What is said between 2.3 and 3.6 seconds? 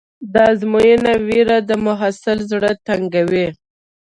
زړه تنګوي.